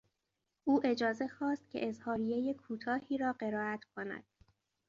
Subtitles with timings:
[0.63, 4.23] او اجازه خواست که اظهاریهی کوتاهی را قرائت کند.